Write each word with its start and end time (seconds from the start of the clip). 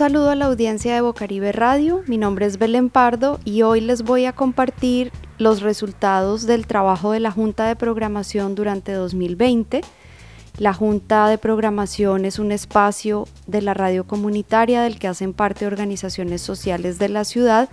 Saludo 0.00 0.30
a 0.30 0.34
la 0.34 0.46
audiencia 0.46 0.94
de 0.94 1.02
Bocaribe 1.02 1.52
Radio, 1.52 2.02
mi 2.06 2.16
nombre 2.16 2.46
es 2.46 2.56
Belén 2.56 2.88
Pardo 2.88 3.38
y 3.44 3.60
hoy 3.60 3.82
les 3.82 4.00
voy 4.00 4.24
a 4.24 4.32
compartir 4.32 5.12
los 5.36 5.60
resultados 5.60 6.46
del 6.46 6.66
trabajo 6.66 7.12
de 7.12 7.20
la 7.20 7.30
Junta 7.30 7.66
de 7.66 7.76
Programación 7.76 8.54
durante 8.54 8.92
2020. 8.92 9.82
La 10.56 10.72
Junta 10.72 11.28
de 11.28 11.36
Programación 11.36 12.24
es 12.24 12.38
un 12.38 12.50
espacio 12.50 13.28
de 13.46 13.60
la 13.60 13.74
radio 13.74 14.06
comunitaria 14.06 14.80
del 14.80 14.98
que 14.98 15.06
hacen 15.06 15.34
parte 15.34 15.66
organizaciones 15.66 16.40
sociales 16.40 16.98
de 16.98 17.10
la 17.10 17.24
ciudad 17.24 17.68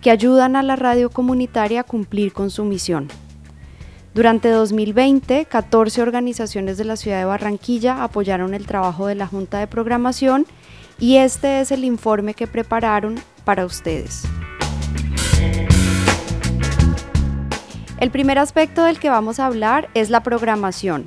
que 0.00 0.10
ayudan 0.10 0.56
a 0.56 0.62
la 0.62 0.76
radio 0.76 1.10
comunitaria 1.10 1.80
a 1.80 1.84
cumplir 1.84 2.32
con 2.32 2.48
su 2.48 2.64
misión. 2.64 3.08
Durante 4.14 4.48
2020, 4.48 5.44
14 5.44 6.00
organizaciones 6.00 6.78
de 6.78 6.86
la 6.86 6.96
ciudad 6.96 7.18
de 7.18 7.26
Barranquilla 7.26 8.02
apoyaron 8.02 8.54
el 8.54 8.64
trabajo 8.64 9.06
de 9.08 9.14
la 9.14 9.26
Junta 9.26 9.58
de 9.58 9.66
Programación 9.66 10.46
y 10.98 11.16
este 11.16 11.60
es 11.60 11.70
el 11.72 11.84
informe 11.84 12.34
que 12.34 12.46
prepararon 12.46 13.16
para 13.44 13.64
ustedes. 13.64 14.24
El 17.98 18.10
primer 18.10 18.38
aspecto 18.38 18.84
del 18.84 18.98
que 18.98 19.08
vamos 19.08 19.40
a 19.40 19.46
hablar 19.46 19.88
es 19.94 20.10
la 20.10 20.22
programación. 20.22 21.06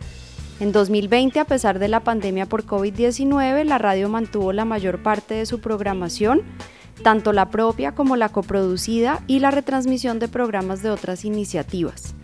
En 0.59 0.71
2020, 0.71 1.39
a 1.39 1.45
pesar 1.45 1.79
de 1.79 1.87
la 1.87 2.01
pandemia 2.01 2.45
por 2.45 2.65
COVID-19, 2.65 3.63
la 3.63 3.77
radio 3.77 4.09
mantuvo 4.09 4.51
la 4.53 4.65
mayor 4.65 5.01
parte 5.01 5.35
de 5.35 5.45
su 5.45 5.61
programación, 5.61 6.41
tanto 7.03 7.31
la 7.31 7.49
propia 7.49 7.93
como 7.93 8.15
la 8.15 8.29
coproducida 8.29 9.23
y 9.27 9.39
la 9.39 9.51
retransmisión 9.51 10.19
de 10.19 10.27
programas 10.27 10.81
de 10.81 10.89
otras 10.89 11.23
iniciativas. 11.25 12.15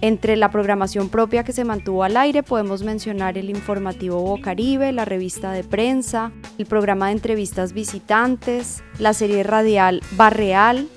Entre 0.00 0.36
la 0.36 0.50
programación 0.50 1.08
propia 1.08 1.44
que 1.44 1.52
se 1.52 1.64
mantuvo 1.64 2.04
al 2.04 2.18
aire 2.18 2.42
podemos 2.42 2.82
mencionar 2.82 3.38
el 3.38 3.48
informativo 3.48 4.20
Bocaribe, 4.20 4.92
la 4.92 5.06
revista 5.06 5.52
de 5.52 5.64
prensa, 5.64 6.30
el 6.58 6.66
programa 6.66 7.06
de 7.06 7.12
entrevistas 7.12 7.72
visitantes, 7.72 8.82
la 8.98 9.12
serie 9.14 9.42
radial 9.42 10.02
Barreal 10.12 10.88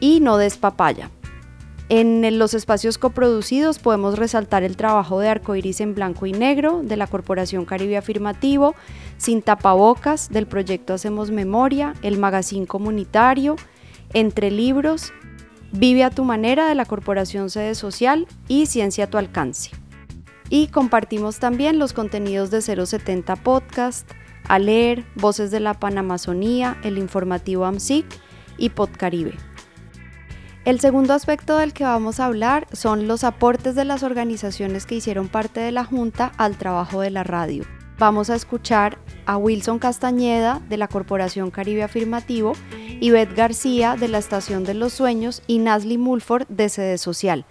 y 0.00 0.20
No 0.20 0.36
Despapaya. 0.36 1.10
En 1.90 2.38
los 2.38 2.54
espacios 2.54 2.96
coproducidos 2.96 3.78
podemos 3.78 4.18
resaltar 4.18 4.62
el 4.62 4.76
trabajo 4.76 5.20
de 5.20 5.28
Arcoiris 5.28 5.80
en 5.80 5.94
Blanco 5.94 6.26
y 6.26 6.32
Negro 6.32 6.80
de 6.82 6.96
la 6.96 7.06
Corporación 7.06 7.66
Caribe 7.66 7.98
Afirmativo, 7.98 8.74
Sin 9.18 9.42
Tapabocas 9.42 10.30
del 10.30 10.46
proyecto 10.46 10.94
Hacemos 10.94 11.30
Memoria, 11.30 11.94
el 12.02 12.18
Magazine 12.18 12.66
Comunitario, 12.66 13.56
Entre 14.12 14.50
Libros 14.50 15.12
Vive 15.76 16.04
a 16.04 16.10
tu 16.10 16.22
manera 16.22 16.68
de 16.68 16.76
la 16.76 16.84
Corporación 16.84 17.50
Sede 17.50 17.74
Social 17.74 18.28
y 18.46 18.66
Ciencia 18.66 19.04
a 19.04 19.06
tu 19.08 19.18
alcance. 19.18 19.70
Y 20.48 20.68
compartimos 20.68 21.40
también 21.40 21.80
los 21.80 21.92
contenidos 21.92 22.52
de 22.52 22.62
070 22.62 23.34
Podcast, 23.34 24.08
A 24.48 24.58
leer, 24.58 25.04
Voces 25.14 25.50
de 25.50 25.60
la 25.60 25.74
Panamazonía, 25.74 26.76
el 26.82 26.98
informativo 26.98 27.64
AMSIC 27.64 28.06
y 28.58 28.70
Podcaribe. 28.70 29.34
El 30.64 30.80
segundo 30.80 31.12
aspecto 31.12 31.58
del 31.58 31.72
que 31.72 31.84
vamos 31.84 32.20
a 32.20 32.26
hablar 32.26 32.66
son 32.72 33.06
los 33.06 33.24
aportes 33.24 33.74
de 33.74 33.84
las 33.84 34.02
organizaciones 34.02 34.86
que 34.86 34.94
hicieron 34.94 35.28
parte 35.28 35.60
de 35.60 35.72
la 35.72 35.84
Junta 35.84 36.32
al 36.38 36.56
trabajo 36.56 37.00
de 37.00 37.10
la 37.10 37.22
radio. 37.22 37.64
Vamos 37.98 38.28
a 38.30 38.34
escuchar 38.34 38.98
a 39.26 39.36
Wilson 39.36 39.78
Castañeda 39.78 40.60
de 40.68 40.76
la 40.78 40.88
Corporación 40.88 41.50
Caribe 41.50 41.82
Afirmativo 41.82 42.54
Beth 43.10 43.34
García 43.34 43.96
de 43.96 44.08
la 44.08 44.18
Estación 44.18 44.64
de 44.64 44.74
los 44.74 44.92
Sueños 44.92 45.42
y 45.46 45.58
Nasli 45.58 45.98
Mulford 45.98 46.46
de 46.48 46.68
Sede 46.68 46.98
Social. 46.98 47.46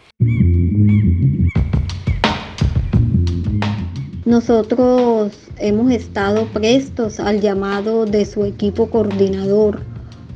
Nosotros 4.34 5.32
hemos 5.60 5.92
estado 5.92 6.48
prestos 6.48 7.20
al 7.20 7.40
llamado 7.40 8.08
de 8.08 8.26
su 8.26 8.46
equipo 8.46 8.90
coordinador 8.90 9.82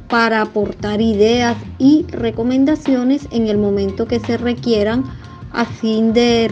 para 0.07 0.43
aportar 0.43 1.01
ideas 1.01 1.57
y 1.79 2.05
recomendaciones 2.11 3.27
en 3.31 3.47
el 3.47 3.57
momento 3.57 4.07
que 4.07 4.19
se 4.19 4.37
requieran 4.37 5.03
a 5.51 5.65
fin 5.65 6.13
de, 6.13 6.45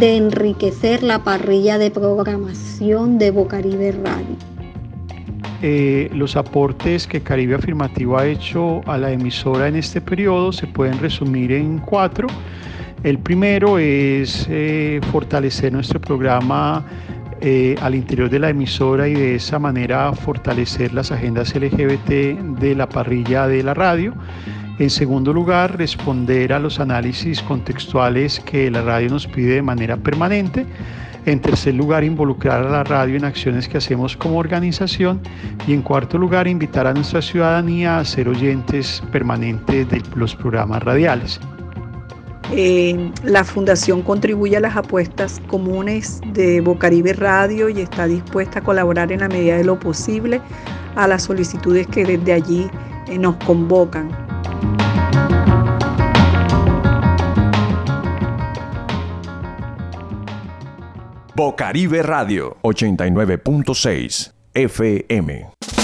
enriquecer 0.00 1.02
la 1.02 1.22
parrilla 1.22 1.76
de 1.76 1.90
programación 1.90 3.18
de 3.18 3.30
Bocaribe 3.30 3.92
Radio. 3.92 4.36
Eh, 5.60 6.08
los 6.14 6.34
aportes 6.34 7.06
que 7.06 7.20
Caribe 7.20 7.56
Afirmativo 7.56 8.16
ha 8.16 8.26
hecho 8.26 8.80
a 8.86 8.96
la 8.96 9.12
emisora 9.12 9.68
en 9.68 9.76
este 9.76 10.00
periodo 10.00 10.50
se 10.50 10.66
pueden 10.66 10.98
resumir 10.98 11.52
en 11.52 11.76
cuatro. 11.76 12.26
El 13.06 13.20
primero 13.20 13.78
es 13.78 14.48
eh, 14.50 15.00
fortalecer 15.12 15.72
nuestro 15.72 16.00
programa 16.00 16.84
eh, 17.40 17.76
al 17.80 17.94
interior 17.94 18.28
de 18.28 18.40
la 18.40 18.50
emisora 18.50 19.06
y 19.06 19.14
de 19.14 19.36
esa 19.36 19.60
manera 19.60 20.12
fortalecer 20.12 20.92
las 20.92 21.12
agendas 21.12 21.54
LGBT 21.54 22.10
de 22.58 22.74
la 22.74 22.88
parrilla 22.88 23.46
de 23.46 23.62
la 23.62 23.74
radio. 23.74 24.12
En 24.80 24.90
segundo 24.90 25.32
lugar, 25.32 25.78
responder 25.78 26.52
a 26.52 26.58
los 26.58 26.80
análisis 26.80 27.40
contextuales 27.42 28.40
que 28.40 28.72
la 28.72 28.82
radio 28.82 29.10
nos 29.10 29.28
pide 29.28 29.54
de 29.54 29.62
manera 29.62 29.96
permanente. 29.96 30.66
En 31.26 31.40
tercer 31.40 31.74
lugar, 31.76 32.02
involucrar 32.02 32.66
a 32.66 32.68
la 32.68 32.82
radio 32.82 33.14
en 33.14 33.24
acciones 33.24 33.68
que 33.68 33.78
hacemos 33.78 34.16
como 34.16 34.36
organización. 34.38 35.20
Y 35.68 35.74
en 35.74 35.82
cuarto 35.82 36.18
lugar, 36.18 36.48
invitar 36.48 36.88
a 36.88 36.92
nuestra 36.92 37.22
ciudadanía 37.22 37.98
a 37.98 38.04
ser 38.04 38.28
oyentes 38.28 39.00
permanentes 39.12 39.88
de 39.88 40.02
los 40.16 40.34
programas 40.34 40.82
radiales. 40.82 41.38
Eh, 42.52 43.10
la 43.24 43.44
fundación 43.44 44.02
contribuye 44.02 44.56
a 44.56 44.60
las 44.60 44.76
apuestas 44.76 45.40
comunes 45.48 46.20
de 46.32 46.60
Bocaribe 46.60 47.12
Radio 47.12 47.68
y 47.68 47.80
está 47.80 48.06
dispuesta 48.06 48.60
a 48.60 48.62
colaborar 48.62 49.10
en 49.10 49.20
la 49.20 49.28
medida 49.28 49.56
de 49.56 49.64
lo 49.64 49.80
posible 49.80 50.40
a 50.94 51.08
las 51.08 51.24
solicitudes 51.24 51.86
que 51.88 52.04
desde 52.04 52.32
allí 52.32 52.70
eh, 53.08 53.18
nos 53.18 53.36
convocan. 53.36 54.10
Bocaribe 61.34 62.02
Radio 62.02 62.56
89.6 62.62 64.32
FM. 64.54 65.75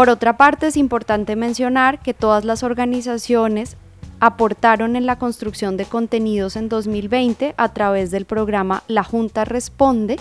Por 0.00 0.08
otra 0.08 0.38
parte, 0.38 0.68
es 0.68 0.78
importante 0.78 1.36
mencionar 1.36 2.00
que 2.00 2.14
todas 2.14 2.46
las 2.46 2.62
organizaciones 2.62 3.76
aportaron 4.18 4.96
en 4.96 5.04
la 5.04 5.18
construcción 5.18 5.76
de 5.76 5.84
contenidos 5.84 6.56
en 6.56 6.70
2020 6.70 7.54
a 7.58 7.74
través 7.74 8.10
del 8.10 8.24
programa 8.24 8.82
La 8.88 9.04
Junta 9.04 9.44
Responde, 9.44 10.18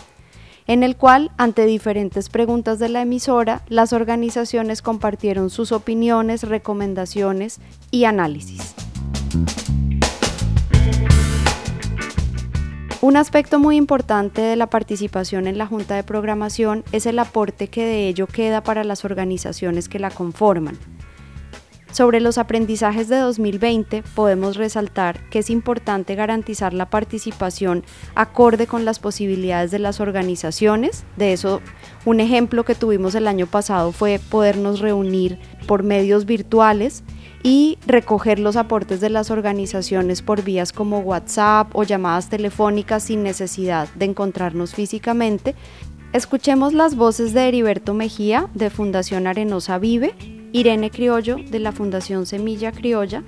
en 0.68 0.84
el 0.84 0.98
cual, 0.98 1.32
ante 1.38 1.66
diferentes 1.66 2.28
preguntas 2.28 2.78
de 2.80 2.90
la 2.90 3.04
emisora, 3.04 3.62
las 3.70 3.94
organizaciones 3.94 4.82
compartieron 4.82 5.50
sus 5.50 5.72
opiniones, 5.72 6.44
recomendaciones 6.44 7.62
y 7.90 8.04
análisis. 8.04 8.76
Un 13.10 13.18
aspecto 13.18 13.58
muy 13.58 13.76
importante 13.76 14.40
de 14.40 14.56
la 14.56 14.68
participación 14.68 15.48
en 15.48 15.58
la 15.58 15.66
Junta 15.66 15.96
de 15.96 16.04
Programación 16.04 16.84
es 16.92 17.08
el 17.08 17.18
aporte 17.18 17.68
que 17.68 17.84
de 17.84 18.08
ello 18.08 18.28
queda 18.28 18.62
para 18.62 18.84
las 18.84 19.04
organizaciones 19.04 19.90
que 19.90 19.98
la 19.98 20.12
conforman. 20.12 20.78
Sobre 21.92 22.20
los 22.20 22.38
aprendizajes 22.38 23.10
de 23.10 23.18
2020 23.18 24.04
podemos 24.14 24.58
resaltar 24.58 25.28
que 25.30 25.40
es 25.40 25.50
importante 25.50 26.14
garantizar 26.14 26.74
la 26.74 26.90
participación 26.90 27.84
acorde 28.14 28.68
con 28.68 28.86
las 28.86 29.00
posibilidades 29.00 29.72
de 29.72 29.80
las 29.80 30.00
organizaciones. 30.00 31.04
De 31.18 31.34
eso, 31.34 31.62
un 32.06 32.20
ejemplo 32.20 32.64
que 32.64 32.76
tuvimos 32.76 33.16
el 33.16 33.28
año 33.28 33.48
pasado 33.48 33.92
fue 33.92 34.20
podernos 34.30 34.82
reunir 34.82 35.40
por 35.68 35.82
medios 35.82 36.26
virtuales 36.26 37.04
y 37.42 37.80
recoger 37.88 38.38
los 38.38 38.56
aportes 38.56 39.02
de 39.02 39.10
las 39.10 39.32
organizaciones 39.32 40.22
por 40.22 40.44
vías 40.44 40.72
como 40.72 41.00
WhatsApp 41.00 41.76
o 41.76 41.84
llamadas 41.84 42.30
telefónicas 42.30 43.04
sin 43.04 43.24
necesidad 43.24 43.88
de 43.96 44.06
encontrarnos 44.06 44.76
físicamente. 44.76 45.56
Escuchemos 46.14 46.74
las 46.74 46.96
voces 46.96 47.34
de 47.34 47.48
Heriberto 47.48 47.96
Mejía 47.96 48.48
de 48.54 48.70
Fundación 48.70 49.26
Arenosa 49.26 49.80
Vive 49.80 50.39
Irene 50.52 50.90
Criollo 50.90 51.38
de 51.38 51.60
la 51.60 51.72
Fundación 51.72 52.26
Semilla 52.26 52.72
Criolla 52.72 53.24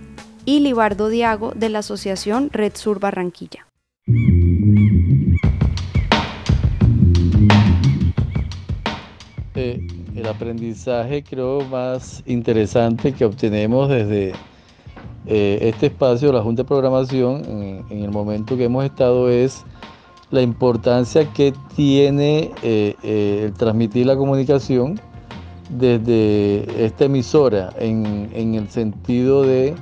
y 0.45 0.59
Libardo 0.61 1.09
Diago 1.09 1.53
de 1.55 1.69
la 1.69 1.79
Asociación 1.79 2.49
Red 2.51 2.75
Sur 2.75 2.99
Barranquilla. 2.99 3.67
Eh, 9.53 9.85
el 10.15 10.27
aprendizaje 10.27 11.23
creo 11.23 11.61
más 11.65 12.23
interesante 12.25 13.11
que 13.11 13.25
obtenemos 13.25 13.89
desde 13.89 14.33
eh, 15.27 15.59
este 15.61 15.87
espacio, 15.87 16.31
la 16.31 16.41
Junta 16.41 16.63
de 16.63 16.67
Programación, 16.67 17.43
en, 17.89 18.03
el 18.03 18.09
momento 18.09 18.57
que 18.57 18.63
hemos 18.63 18.83
estado 18.83 19.29
es 19.29 19.63
la 20.31 20.41
importancia 20.41 21.31
que 21.33 21.53
tiene 21.75 22.51
eh, 22.63 22.95
el 23.03 23.53
transmitir 23.53 24.07
la 24.07 24.15
comunicación 24.15 24.99
desde 25.77 26.85
esta 26.85 27.05
emisora 27.05 27.73
en, 27.79 28.29
en 28.33 28.55
el 28.55 28.69
sentido 28.69 29.43
de 29.43 29.75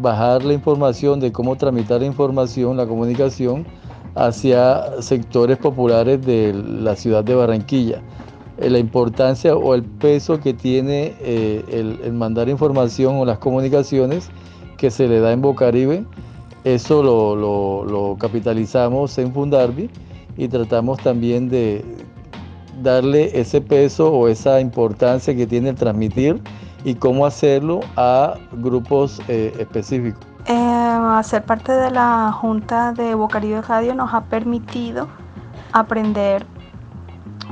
bajar 0.00 0.44
la 0.44 0.52
información, 0.52 1.20
de 1.20 1.32
cómo 1.32 1.56
tramitar 1.56 2.00
la 2.00 2.06
información, 2.06 2.76
la 2.76 2.86
comunicación 2.86 3.66
hacia 4.14 5.00
sectores 5.00 5.58
populares 5.58 6.24
de 6.24 6.52
la 6.54 6.96
ciudad 6.96 7.24
de 7.24 7.34
Barranquilla. 7.34 8.02
Eh, 8.58 8.70
la 8.70 8.78
importancia 8.78 9.56
o 9.56 9.74
el 9.74 9.82
peso 9.82 10.40
que 10.40 10.52
tiene 10.52 11.14
eh, 11.20 11.98
el, 12.04 12.12
mandar 12.12 12.48
información 12.48 13.16
o 13.16 13.24
las 13.24 13.38
comunicaciones 13.38 14.28
que 14.76 14.90
se 14.90 15.08
le 15.08 15.20
da 15.20 15.32
en 15.32 15.40
Bocaribe, 15.40 16.04
eso 16.64 17.02
lo, 17.02 18.16
capitalizamos 18.18 19.16
en 19.18 19.32
Fundarbi 19.32 19.90
y 20.36 20.48
tratamos 20.48 20.98
también 21.00 21.48
de 21.48 21.84
darle 22.80 23.38
ese 23.38 23.60
peso 23.60 24.12
o 24.12 24.28
esa 24.28 24.60
importancia 24.60 25.34
que 25.34 25.46
tiene 25.46 25.70
el 25.70 25.76
transmitir 25.76 26.40
y 26.84 26.94
cómo 26.94 27.26
hacerlo 27.26 27.80
a 27.96 28.34
grupos 28.52 29.20
eh, 29.28 29.54
específicos. 29.58 30.26
hacer 30.46 31.44
parte 31.44 31.72
de 31.72 31.90
la 31.90 32.32
Junta 32.32 32.92
de 32.92 33.14
Bocaribe 33.14 33.62
Radio 33.62 33.94
nos 33.94 34.12
ha 34.14 34.22
permitido 34.24 35.08
aprender 35.72 36.46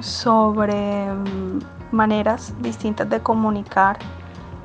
sobre 0.01 1.13
mm, 1.13 1.61
maneras 1.93 2.55
distintas 2.61 3.09
de 3.11 3.21
comunicar 3.21 3.99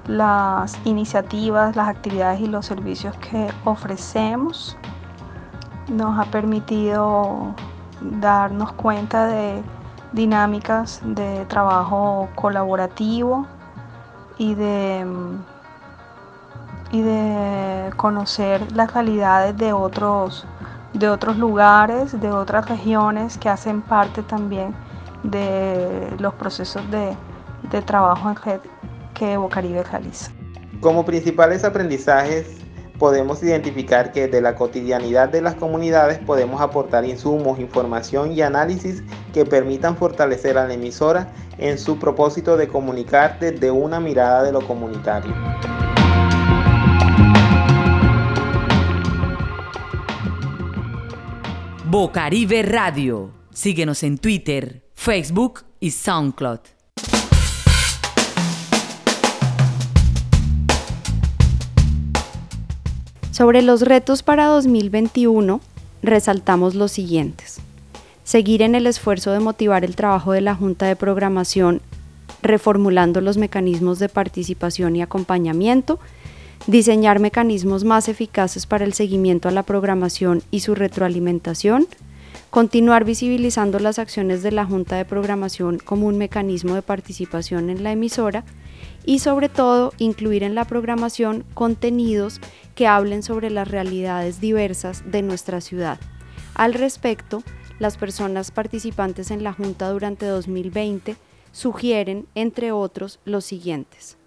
las 0.07 0.77
iniciativas, 0.85 1.75
las 1.75 1.89
actividades 1.89 2.39
y 2.39 2.47
los 2.47 2.65
servicios 2.65 3.15
que 3.17 3.47
ofrecemos. 3.63 4.77
Nos 5.91 6.19
ha 6.19 6.29
permitido 6.31 7.53
darnos 8.01 8.71
cuenta 8.73 9.27
de 9.27 9.61
dinámicas 10.15 11.01
de 11.03 11.45
trabajo 11.45 12.29
colaborativo 12.35 13.45
y 14.37 14.55
de, 14.55 15.05
y 16.91 17.01
de 17.01 17.91
conocer 17.97 18.71
las 18.71 18.93
realidades 18.93 19.55
de 19.57 19.73
otros, 19.73 20.45
de 20.93 21.09
otros 21.09 21.37
lugares, 21.37 22.19
de 22.19 22.31
otras 22.31 22.67
regiones 22.69 23.37
que 23.37 23.49
hacen 23.49 23.81
parte 23.81 24.23
también 24.23 24.73
de 25.23 26.15
los 26.19 26.33
procesos 26.35 26.83
de, 26.89 27.15
trabajo 27.81 28.29
en 28.29 28.35
red 28.37 28.59
que 29.13 29.35
Bocaribe 29.35 29.83
realiza. 29.83 30.31
Como 30.79 31.03
principales 31.03 31.65
aprendizajes 31.65 32.57
podemos 32.97 33.43
identificar 33.43 34.13
que 34.13 34.29
de 34.29 34.39
la 34.39 34.55
cotidianidad 34.55 35.27
de 35.27 35.41
las 35.41 35.55
comunidades 35.55 36.19
podemos 36.19 36.61
aportar 36.61 37.03
insumos, 37.03 37.59
información 37.59 38.31
y 38.31 38.41
análisis 38.41 39.03
que 39.35 39.45
permitan 39.45 39.97
fortalecer 39.97 40.57
a 40.57 40.65
la 40.65 40.75
emisora 40.75 41.27
en 41.57 41.77
su 41.77 41.99
propósito 41.99 42.55
de 42.55 42.69
comunicar 42.69 43.37
desde 43.37 43.69
una 43.69 43.99
mirada 43.99 44.43
de 44.43 44.53
lo 44.53 44.65
comunitario. 44.65 45.35
Bocaribe 51.83 52.63
Radio. 52.63 53.31
Síguenos 53.51 54.03
en 54.03 54.19
Twitter, 54.19 54.85
Facebook 54.93 55.65
y 55.81 55.91
SoundCloud. 55.91 56.59
Sobre 63.31 63.61
los 63.61 63.81
retos 63.81 64.23
para 64.23 64.45
2021, 64.45 65.59
resaltamos 66.01 66.73
los 66.73 66.93
siguientes. 66.93 67.59
Seguir 68.25 68.63
en 68.63 68.73
el 68.73 68.87
esfuerzo 68.87 69.31
de 69.33 69.39
motivar 69.39 69.85
el 69.85 69.95
trabajo 69.95 70.31
de 70.31 70.41
la 70.41 70.55
Junta 70.55 70.87
de 70.87 70.95
Programación, 70.95 71.79
reformulando 72.41 73.21
los 73.21 73.37
mecanismos 73.37 73.99
de 73.99 74.09
participación 74.09 74.95
y 74.95 75.03
acompañamiento, 75.03 75.99
diseñar 76.65 77.19
mecanismos 77.19 77.83
más 77.83 78.09
eficaces 78.09 78.65
para 78.65 78.83
el 78.83 78.93
seguimiento 78.93 79.47
a 79.47 79.51
la 79.51 79.61
programación 79.61 80.41
y 80.49 80.61
su 80.61 80.73
retroalimentación, 80.73 81.85
continuar 82.49 83.05
visibilizando 83.05 83.77
las 83.77 83.99
acciones 83.99 84.41
de 84.41 84.51
la 84.51 84.65
Junta 84.65 84.95
de 84.95 85.05
Programación 85.05 85.77
como 85.77 86.07
un 86.07 86.17
mecanismo 86.17 86.73
de 86.73 86.81
participación 86.81 87.69
en 87.69 87.83
la 87.83 87.91
emisora 87.91 88.43
y 89.05 89.19
sobre 89.19 89.49
todo 89.49 89.93
incluir 89.99 90.41
en 90.41 90.55
la 90.55 90.65
programación 90.65 91.45
contenidos 91.53 92.41
que 92.73 92.87
hablen 92.87 93.21
sobre 93.21 93.51
las 93.51 93.67
realidades 93.67 94.41
diversas 94.41 95.03
de 95.05 95.21
nuestra 95.21 95.61
ciudad. 95.61 95.99
Al 96.55 96.73
respecto, 96.73 97.43
las 97.79 97.97
personas 97.97 98.51
participantes 98.51 99.31
en 99.31 99.43
la 99.43 99.53
Junta 99.53 99.89
durante 99.89 100.25
2020 100.25 101.15
sugieren, 101.51 102.27
entre 102.35 102.71
otros, 102.71 103.19
los 103.25 103.45
siguientes. 103.45 104.17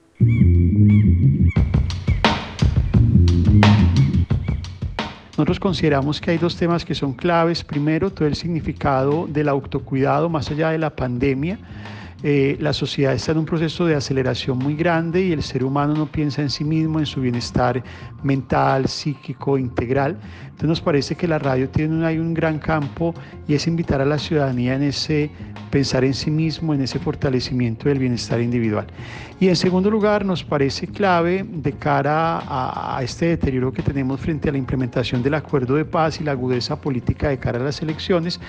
Nosotros 5.33 5.61
consideramos 5.61 6.21
que 6.21 6.33
hay 6.33 6.39
dos 6.39 6.57
temas 6.57 6.85
que 6.85 6.97
son 6.97 7.13
claves. 7.13 7.63
Primero, 7.63 8.11
todo 8.11 8.27
el 8.27 8.35
significado 8.35 9.29
del 9.29 9.49
autocuidado 9.49 10.29
más 10.29 10.51
allá 10.51 10.71
de 10.71 10.79
la 10.79 10.97
pandemia. 10.97 11.59
Eh, 12.25 12.57
la 12.59 12.73
sociedad 12.73 13.15
está 13.15 13.31
en 13.31 13.39
un 13.39 13.45
proceso 13.45 13.87
de 13.87 13.95
aceleración 13.95 14.59
muy 14.59 14.75
grande 14.75 15.23
y 15.23 15.33
el 15.33 15.43
ser 15.45 15.63
humano 15.63 15.95
no 15.95 16.07
piensa 16.07 16.43
en 16.43 16.51
sí 16.51 16.65
mismo, 16.65 16.99
en 16.99 17.07
su 17.07 17.21
bienestar 17.21 17.83
mental, 18.25 18.89
psíquico, 18.89 19.57
integral. 19.57 20.19
Entonces 20.43 20.69
nos 20.69 20.81
parece 20.81 21.15
que 21.15 21.29
la 21.29 21.39
radio 21.39 21.69
tiene 21.69 22.05
hay 22.05 22.19
un 22.19 22.35
gran 22.35 22.59
campo 22.59 23.15
y 23.47 23.55
es 23.55 23.69
invitar 23.69 24.01
a 24.01 24.05
la 24.05 24.19
ciudadanía 24.19 24.75
en 24.75 24.83
ese 24.83 25.31
pensar 25.71 26.05
en 26.05 26.15
sí 26.15 26.31
mismo, 26.31 26.75
en 26.75 26.81
ese 26.81 26.99
fortalecimiento 26.99 27.89
del 27.89 28.01
bienestar 28.01 28.41
individual. 28.41 28.87
Y 29.39 29.49
en 29.49 29.55
segundo 29.55 29.89
lugar, 29.89 30.25
nos 30.25 30.43
parece 30.43 30.89
clave 30.89 31.47
de 31.49 31.73
cara 31.73 32.43
a, 32.49 33.01
este 33.05 33.27
deterioro 33.27 33.73
que 33.73 33.83
tenemos 33.83 34.21
frente 34.21 34.49
a 34.49 34.53
la 34.53 34.59
implementación 34.59 35.23
del 35.23 35.35
acuerdo 35.35 35.77
de 35.77 35.85
paz 35.85 36.21
y 36.21 36.25
la 36.25 36.33
agudeza 36.33 36.81
política 36.81 37.29
de 37.29 37.39
cara 37.39 37.61
a 37.61 37.63
las 37.63 37.81
elecciones, 37.81 38.41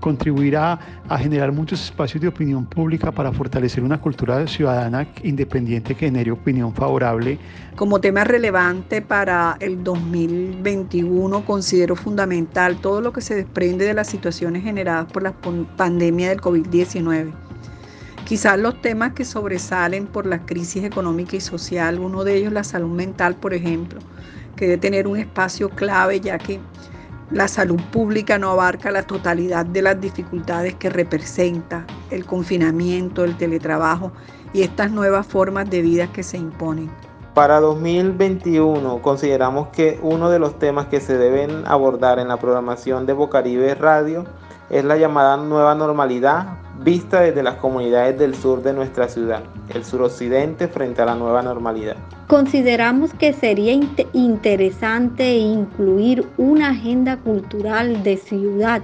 contribuir 0.00 0.56
a, 0.56 0.78
a 1.06 1.18
generar 1.18 1.52
muchos 1.52 1.84
espacios 1.84 2.22
de 2.22 2.28
opinión 2.28 2.64
pública 2.64 3.12
para 3.18 3.32
fortalecer 3.32 3.82
una 3.82 4.00
cultura 4.00 4.46
ciudadana 4.46 5.08
independiente 5.24 5.96
que 5.96 6.06
genere 6.06 6.30
opinión 6.30 6.72
favorable. 6.72 7.36
Como 7.74 8.00
tema 8.00 8.22
relevante 8.22 9.02
para 9.02 9.56
el 9.58 9.82
2021 9.82 11.44
considero 11.44 11.96
fundamental 11.96 12.80
todo 12.80 13.00
lo 13.00 13.12
que 13.12 13.20
se 13.20 13.34
desprende 13.34 13.86
de 13.86 13.94
las 13.94 14.06
situaciones 14.06 14.62
generadas 14.62 15.10
por 15.10 15.24
la 15.24 15.32
pandemia 15.76 16.28
del 16.28 16.40
COVID-19 16.40 17.32
Quizás 18.24 18.56
los 18.56 18.80
temas 18.80 19.14
que 19.14 19.24
sobresalen 19.24 20.06
por 20.06 20.24
la 20.24 20.46
crisis 20.46 20.84
económica 20.84 21.34
y 21.34 21.40
social, 21.40 21.98
uno 21.98 22.22
de 22.22 22.36
ellos 22.36 22.52
la 22.52 22.62
salud 22.62 22.94
mental, 22.94 23.34
por 23.34 23.52
ejemplo, 23.52 23.98
que 24.54 24.66
debe 24.66 24.78
tener 24.78 25.08
un 25.08 25.16
espacio 25.16 25.70
clave 25.70 26.20
ya 26.20 26.38
que 26.38 26.60
la 27.30 27.46
salud 27.46 27.80
pública 27.92 28.38
no 28.38 28.50
abarca 28.50 28.90
la 28.90 29.02
totalidad 29.02 29.66
de 29.66 29.82
las 29.82 30.00
dificultades 30.00 30.74
que 30.74 30.88
representa 30.88 31.86
el 32.10 32.24
confinamiento, 32.24 33.24
el 33.24 33.36
teletrabajo 33.36 34.12
y 34.52 34.62
estas 34.62 34.90
nuevas 34.90 35.26
formas 35.26 35.68
de 35.68 35.82
vida 35.82 36.10
que 36.12 36.22
se 36.22 36.38
imponen. 36.38 36.90
Para 37.34 37.60
2021 37.60 39.02
consideramos 39.02 39.68
que 39.68 39.98
uno 40.02 40.30
de 40.30 40.38
los 40.38 40.58
temas 40.58 40.86
que 40.86 41.00
se 41.00 41.18
deben 41.18 41.66
abordar 41.66 42.18
en 42.18 42.28
la 42.28 42.38
programación 42.38 43.06
de 43.06 43.12
Bocaribe 43.12 43.74
Radio 43.74 44.24
es 44.70 44.84
la 44.84 44.96
llamada 44.96 45.36
nueva 45.36 45.74
normalidad 45.74 46.58
vista 46.80 47.20
desde 47.20 47.42
las 47.42 47.56
comunidades 47.56 48.18
del 48.18 48.34
sur 48.34 48.62
de 48.62 48.72
nuestra 48.72 49.08
ciudad, 49.08 49.42
el 49.74 49.84
suroccidente 49.84 50.68
frente 50.68 51.02
a 51.02 51.06
la 51.06 51.14
nueva 51.14 51.42
normalidad. 51.42 51.96
Consideramos 52.28 53.12
que 53.14 53.32
sería 53.32 53.72
interesante 54.12 55.36
incluir 55.36 56.26
una 56.36 56.70
agenda 56.70 57.16
cultural 57.16 58.02
de 58.02 58.16
ciudad 58.16 58.82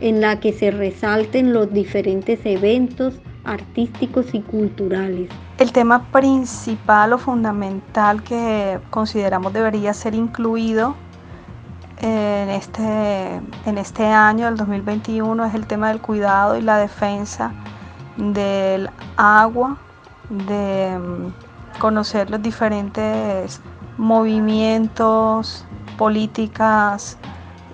en 0.00 0.20
la 0.20 0.40
que 0.40 0.52
se 0.52 0.70
resalten 0.70 1.52
los 1.52 1.72
diferentes 1.72 2.40
eventos 2.44 3.20
artísticos 3.44 4.34
y 4.34 4.40
culturales. 4.40 5.28
El 5.58 5.72
tema 5.72 6.10
principal 6.10 7.12
o 7.12 7.18
fundamental 7.18 8.22
que 8.22 8.78
consideramos 8.90 9.52
debería 9.52 9.92
ser 9.92 10.14
incluido 10.14 10.94
en 12.00 12.48
este, 12.50 13.40
en 13.66 13.78
este 13.78 14.06
año, 14.06 14.48
el 14.48 14.56
2021, 14.56 15.44
es 15.44 15.54
el 15.54 15.66
tema 15.66 15.88
del 15.88 16.00
cuidado 16.00 16.56
y 16.56 16.62
la 16.62 16.78
defensa 16.78 17.52
del 18.16 18.88
agua, 19.16 19.78
de 20.28 20.98
mm, 20.98 21.78
conocer 21.78 22.30
los 22.30 22.42
diferentes 22.42 23.60
movimientos, 23.98 25.64
políticas, 25.98 27.18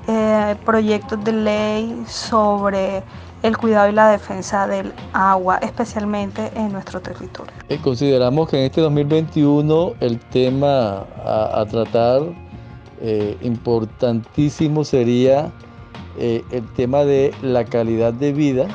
eh, 0.09 0.57
proyectos 0.65 1.23
de 1.25 1.33
ley 1.33 2.05
sobre 2.07 3.03
el 3.43 3.57
cuidado 3.57 3.89
y 3.89 3.93
la 3.93 4.09
defensa 4.09 4.67
del 4.67 4.93
agua, 5.13 5.59
especialmente 5.59 6.51
en 6.57 6.73
nuestro 6.73 7.01
territorio. 7.01 7.53
Eh, 7.69 7.79
consideramos 7.83 8.49
que 8.49 8.59
en 8.59 8.65
este 8.65 8.81
2021 8.81 9.93
el 10.01 10.19
tema 10.19 11.05
a, 11.25 11.65
tratar 11.71 12.23
eh, 13.01 13.37
importantísimo 13.43 14.85
sería 14.85 15.53
el 16.19 16.67
tema 16.75 17.05
de 17.05 17.31
la 17.43 17.67
calidad 17.67 18.15
de 18.15 18.33
vida 18.33 18.69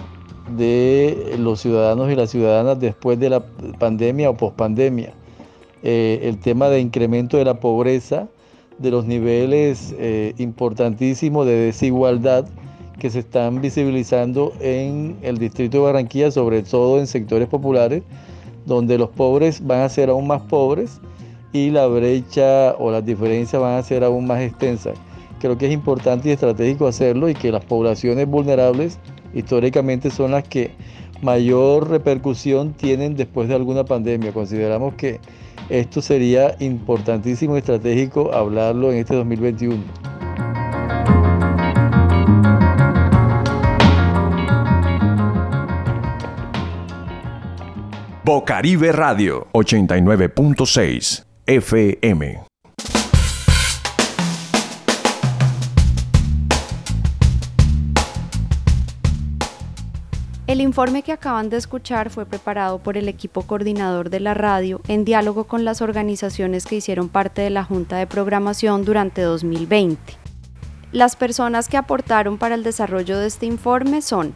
de 0.56 1.36
los 1.40 1.60
ciudadanos 1.60 2.12
y 2.12 2.16
las 2.16 2.30
ciudadanas 2.30 2.80
después 2.80 3.20
de 3.20 3.32
la 3.32 3.44
pandemia 3.80 4.30
o 4.30 4.38
pospandemia. 4.38 5.12
el 5.82 6.38
tema 6.40 6.70
de 6.70 6.80
incremento 6.82 7.38
de 7.38 7.46
la 7.46 7.56
pobreza, 7.56 8.28
de 8.82 8.92
los 8.92 9.06
niveles 9.06 9.94
eh, 9.98 10.34
importantísimos 10.38 11.46
de 11.46 11.54
desigualdad 11.54 12.48
que 13.00 13.10
se 13.10 13.20
están 13.20 13.62
visibilizando 13.62 14.54
en 14.60 15.18
el 15.22 15.38
distrito 15.38 15.78
de 15.78 15.84
Barranquilla, 15.84 16.32
sobre 16.32 16.64
todo 16.64 17.00
en 17.00 17.08
sectores 17.08 17.48
populares, 17.48 18.04
donde 18.66 18.98
los 18.98 19.10
pobres 19.10 19.66
van 19.66 19.82
a 19.82 19.90
ser 19.90 20.10
aún 20.10 20.28
más 20.28 20.42
pobres 20.44 21.00
y 21.54 21.70
la 21.70 21.88
brecha 21.88 22.74
o 22.78 22.92
las 22.92 23.06
diferencias 23.06 23.62
van 23.62 23.78
a 23.78 23.84
ser 23.84 24.04
aún 24.04 24.28
más 24.28 24.42
extensas. 24.42 24.98
Creo 25.40 25.58
que 25.58 25.68
es 25.68 25.74
importante 25.74 26.30
y 26.30 26.32
estratégico 26.32 26.88
hacerlo 26.88 27.30
y 27.30 27.34
que 27.34 27.52
las 27.52 27.66
poblaciones 27.66 28.28
vulnerables 28.28 29.00
históricamente 29.34 30.12
son 30.12 30.32
las 30.32 30.44
que 30.44 30.72
mayor 31.22 31.90
repercusión 31.90 32.74
tienen 32.74 33.16
después 33.16 33.48
de 33.48 33.56
alguna 33.56 33.84
pandemia. 33.84 34.34
Consideramos 34.34 34.94
que 34.96 35.20
esto 35.70 36.02
sería 36.02 36.56
importantísimo 36.60 37.56
y 37.56 37.60
estratégico 37.60 38.34
hablarlo 38.34 38.92
en 38.92 39.00
este 39.00 39.16
2021. 39.16 39.84
Bocaribe 48.24 48.92
Radio 48.92 49.48
89.6 49.54 51.31
FM 51.52 52.40
El 60.48 60.62
informe 60.62 61.04
que 61.04 61.12
acaban 61.12 61.50
de 61.50 61.58
escuchar 61.58 62.10
fue 62.10 62.26
preparado 62.26 62.80
por 62.80 62.96
el 62.96 63.10
equipo 63.10 63.42
coordinador 63.42 64.10
de 64.10 64.22
la 64.22 64.34
radio 64.34 64.80
en 64.88 65.04
diálogo 65.04 65.44
con 65.44 65.66
las 65.66 65.82
organizaciones 65.82 66.66
que 66.66 66.78
hicieron 66.78 67.10
parte 67.10 67.42
de 67.42 67.50
la 67.50 67.66
Junta 67.66 67.98
de 67.98 68.08
Programación 68.08 68.86
durante 68.86 69.22
2020. 69.22 70.00
Las 70.94 71.18
personas 71.18 71.68
que 71.68 71.76
aportaron 71.76 72.38
para 72.38 72.56
el 72.56 72.64
desarrollo 72.64 73.20
de 73.20 73.28
este 73.28 73.46
informe 73.46 74.02
son 74.02 74.34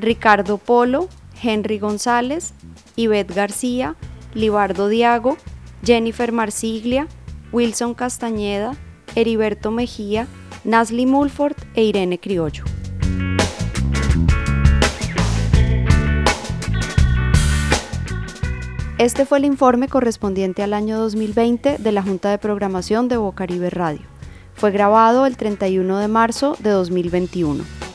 Ricardo 0.00 0.58
Polo, 0.58 1.08
Henry 1.40 1.78
González, 1.78 2.54
Ivette 2.96 3.36
García, 3.36 3.94
Libardo 4.34 4.88
Diago, 4.88 5.36
Jennifer 5.84 6.32
Marsiglia, 6.32 7.08
Wilson 7.52 7.94
Castañeda, 7.94 8.76
Heriberto 9.14 9.70
Mejía, 9.70 10.26
Nasli 10.64 11.06
Mulford 11.06 11.56
e 11.74 11.84
Irene 11.84 12.18
Criollo. 12.18 12.64
Este 18.98 19.26
fue 19.26 19.38
el 19.38 19.44
informe 19.44 19.88
correspondiente 19.88 20.62
al 20.62 20.72
año 20.72 20.98
2020 20.98 21.76
de 21.76 21.92
la 21.92 22.02
Junta 22.02 22.30
de 22.30 22.38
Programación 22.38 23.08
de 23.08 23.18
Bocaribe 23.18 23.68
Radio. 23.68 24.00
Fue 24.54 24.70
grabado 24.70 25.26
el 25.26 25.36
31 25.36 25.98
de 25.98 26.08
marzo 26.08 26.56
de 26.60 26.70
2021. 26.70 27.85